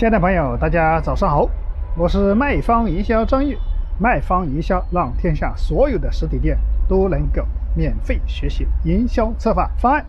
[0.00, 1.46] 亲爱的朋友，大家早上好，
[1.94, 3.54] 我是卖方营销张玉。
[3.98, 6.56] 卖方营销让天下所有的实体店
[6.88, 7.44] 都能够
[7.76, 10.06] 免费学习营销策划方案。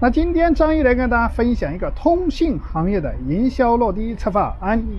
[0.00, 4.98] 那今天张玉来跟大家分享一个通信行业的营销落地策划案例。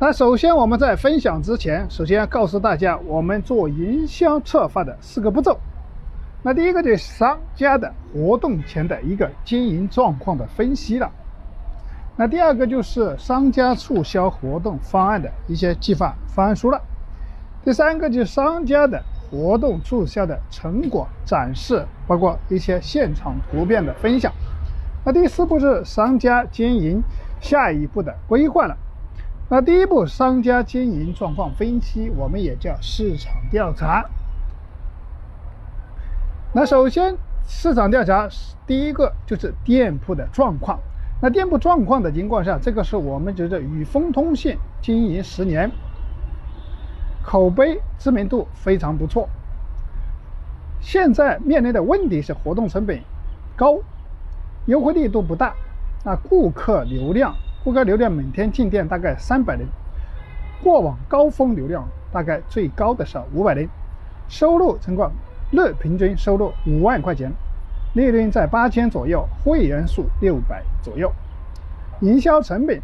[0.00, 5.56] 那首先我们在分享之前，首先要告诉大家我们做营销策划的四个步骤。
[6.42, 11.08] 那第一个就是商家的活动前的一个经营状况的分析了。
[12.20, 16.78] 那第二个就是商家促销活动方案的一些计划方案书了。
[17.64, 24.30] 第三个就是商家的活动促销的成果展示，包括一些现场图片的分享。
[25.02, 27.02] 那第四步是商家经营
[27.40, 28.76] 下一步的规划了。
[29.48, 34.04] 那第一步商家经营状况分析，我们也叫市场调查。
[36.52, 37.16] 那首先
[37.46, 38.28] 市场调查
[38.66, 40.78] 第一个就是店铺的状况。
[41.22, 45.70] 那店铺状况的情况下，这个是我们觉得宇丰通信经营十年，
[47.22, 49.28] 口碑知名度非常不错。
[50.80, 52.98] 现在面临的问题是活动成本
[53.54, 53.78] 高，
[54.64, 55.52] 优惠力度不大。
[56.02, 59.66] 那顾客流量，顾客流量每天进店大概三百人，
[60.62, 63.68] 过往高峰流量大概最高的时候五百人，
[64.26, 65.12] 收入情况
[65.50, 67.30] 日平均收入五万块钱。
[67.94, 71.12] 利润在八千左右，会员数六百左右。
[72.00, 72.80] 营销成本，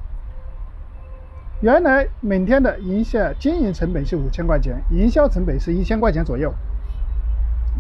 [1.63, 6.53] 原来每天的营销经营成本是五千块钱，营销成本是一千块钱左右。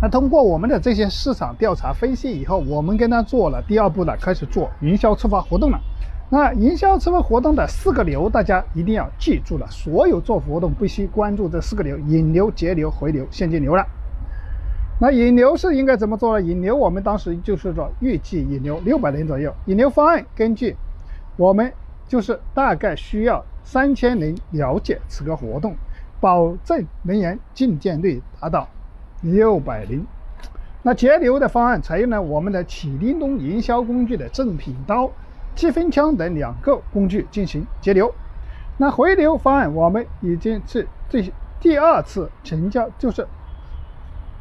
[0.01, 5.81] 那通过我们的这些市场调查分析以后，我们跟他做了第二步呢，开始做营销策划活动了。
[6.29, 9.67] 那营销策划活动的四个流，大家一定要记住了。
[9.71, 13.87] 所有做活动必须关注这四个流：引流、节流、回流、现金流了。
[14.99, 16.47] 那引流是应该怎么做呢？
[16.47, 19.53] 引流我们当时就是说预计引流六百人左右。
[19.67, 20.75] 引流方案根据
[21.37, 21.71] 我们
[22.09, 25.77] 就是大概需要三千人了解此个活动，
[26.19, 28.67] 保证人员进店率达到
[29.21, 30.03] 六百人。
[30.83, 35.11] 那节流的方案采用了我们的启叮咚营销工具的正品刀、
[35.55, 38.15] 积分枪等两个工具进行节流。
[38.79, 41.23] 那回流方案我们已经是这
[41.61, 43.29] 第二次成交，就是。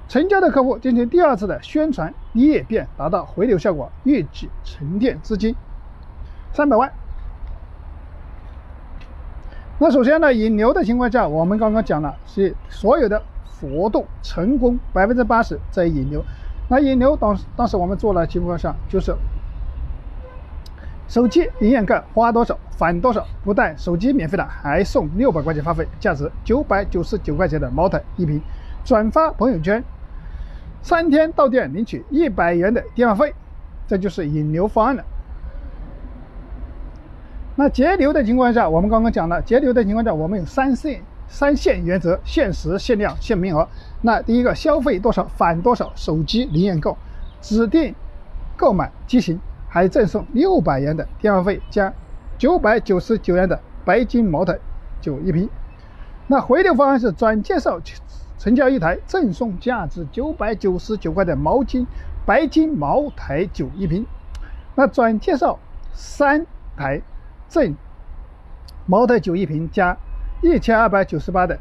[0.08, 5.56] 成交的客户进行第二次的宣传裂变，达到回流效果，预计沉淀资金
[6.54, 6.92] 三百万。
[9.80, 16.24] 那首先呢，引流的情况下，我们刚刚讲了是所有的活动成功百分之八十在引流。
[16.70, 19.14] 那引流当当时我们做了情况下，就是
[21.08, 28.40] 手机营业额花多少返多少，不但手机免费的，还送六百块钱话费，价值九百九十九块钱的茅台一瓶，
[28.84, 29.84] 转发朋友圈。
[30.86, 33.34] 三天到店领取一百元的电话费，
[33.88, 35.04] 这就是引流方案了。
[37.56, 43.68] 那节流的情况下，我们刚刚讲了，节流的情况下，我们有三限三限原则：限时、限量、限名额。
[44.04, 46.96] 那第一个，消费多少返多少，手机零元购，
[47.42, 47.96] 指定
[48.56, 51.92] 购买机型还赠送六百元的电话费加
[52.38, 54.60] 九百九十九元的白金茅台
[55.02, 55.50] 酒一瓶。
[56.28, 57.82] 那回流方案是转介绍。
[58.38, 61.86] 成交一台，赠送价值九百九十九块的毛巾
[62.26, 64.06] 白金茅台酒一瓶。
[64.76, 65.58] 那转介绍
[65.94, 66.46] 三
[66.76, 67.02] 台，
[67.48, 67.76] 赠
[68.86, 69.98] 茅台酒一瓶加
[70.42, 71.58] 一千二百九十八的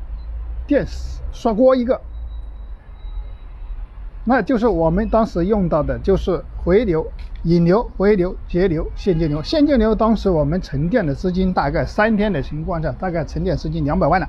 [0.67, 0.85] 电
[1.33, 2.01] 刷锅一个。
[4.25, 7.07] 那就是我们当时用到的，就是回流、
[7.43, 9.43] 引流、回流、节流、现金流。
[9.43, 14.27] 现金流当时我们沉淀的资金大概三天的情况下，大概沉淀资金两百万了。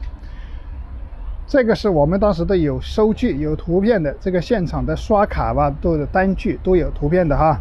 [1.48, 7.60] 这个是我们当时的有收据、有图片的，这个现场的刷卡吧，都有单据，都有图片的哈。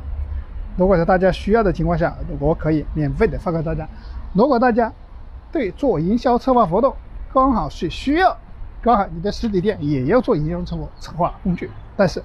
[0.77, 3.87] 如果是大家需要的情况下，我可以免费的发给大家。
[4.33, 4.91] 如果大家
[5.53, 6.97] 对做营销策划活动
[7.33, 8.37] 刚好是需要，
[8.81, 12.23] 刚好你的实体店也要做营销策划策划工具，但是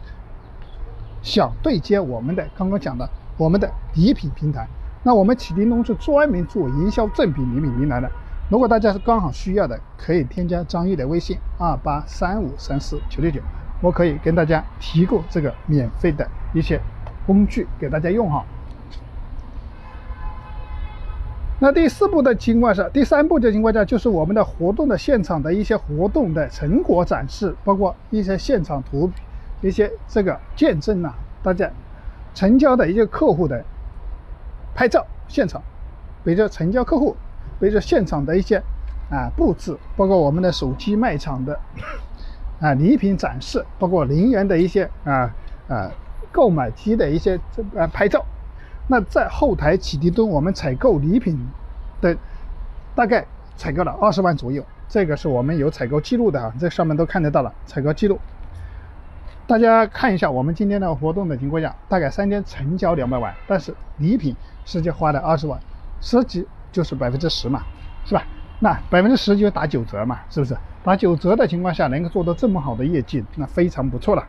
[1.22, 4.66] 想对接我们的刚刚讲的我们的礼品平台，
[5.04, 8.10] 那我们启叮咚是专门做营销正品礼品平台的。
[8.50, 13.40] 如果大家是刚好需要的，可以添加张毅的微信二八三五三四九六九，
[13.80, 16.82] 我可以跟大家提供这个免费的一些
[17.28, 18.44] 工具给大家用哈。
[21.60, 29.12] 那第四步的情况下，第三步的情况下就是我们的活动的现场的一些活动的成果展示，包括一些现场图、
[29.62, 31.14] 一些这个见证啊，
[31.44, 31.70] 大家
[32.34, 33.64] 成交的一些客户的
[34.74, 35.62] 拍照现场，
[36.24, 37.16] 比如说成交客户。
[37.60, 38.58] 随着现场的一些
[39.12, 41.60] 啊布置，包括我们的手机卖场的
[42.62, 45.30] 啊礼品展示，包括零元的一些啊
[45.68, 45.92] 啊
[46.32, 48.26] 购买机的一些这啊拍照，
[48.88, 51.38] 那在后台启迪中，我们采购礼品
[52.02, 52.16] 的
[52.96, 53.26] 大概
[53.58, 58.18] 采购了二十万左右，这个是我们有采购记录的啊，这上面都看得到了采购记录。
[59.48, 65.60] 大家看一下我们今天的活动的情况下，大概三天成交两百万，但是礼品实际花了二十万，
[66.00, 67.64] 实际就是百分之十嘛，
[68.06, 68.24] 是吧？
[68.60, 70.56] 那百分之十就打九折嘛，是不是？
[70.84, 74.26] 打九折的情况下能够做到这么好的业绩，那非常不错了。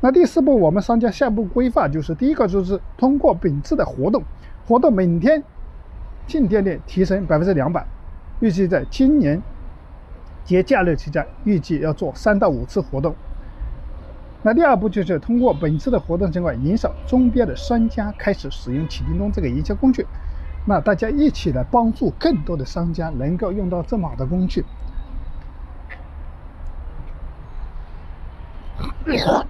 [0.00, 4.22] 那第四步，我们商家下一步规划就是第一个就是通过本次的活动，
[4.66, 5.42] 活动每天
[6.26, 7.86] 进店率提升百分之两百，
[8.40, 9.42] 预计在今年
[10.44, 13.14] 节假日期间，预计要做三到五次活动。
[14.42, 20.06] 那第二步就是通过本次的活动情况，引导周边的商家开始使用启叮咚这个营销工具。
[20.68, 24.62] 那大家一起来帮助更多的商家能够用到这么好的工具。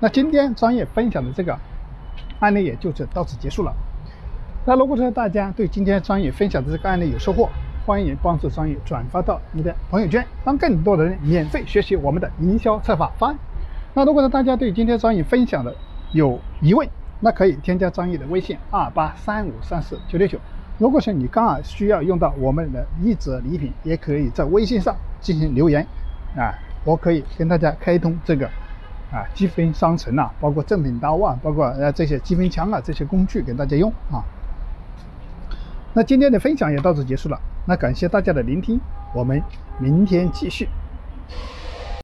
[0.00, 1.58] 那今天专业分享的这个
[2.40, 3.72] 案例也就是到此结束了。
[4.66, 7.48] 那如果说大家对今天专业分享的这个案例有收获，
[7.86, 13.38] 欢迎帮助专业转发到你的朋友圈，让更多的人免费学习我们的营销策划方案。
[13.94, 15.74] 那如果说大家对今天专业分享的
[16.12, 16.86] 有疑问，
[17.24, 20.38] 那可以添加张毅的微信二八三五三四九六九。
[20.76, 25.86] 如果是你刚好需要用到我们的一折礼品，也可以在微信上进行留言，
[26.36, 26.52] 啊，
[26.84, 28.46] 我可以跟大家开通这个
[29.10, 34.22] 啊积分商城啊，包括正品刀啊，包括呃这些积分枪啊这些工具给大家用啊。
[35.94, 38.78] 那今天的分享也到此结束了，那感谢大家的聆听，
[39.14, 39.42] 我们
[39.78, 40.68] 明天继续。